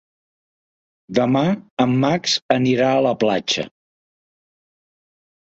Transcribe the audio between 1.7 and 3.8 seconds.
en Max anirà a la platja.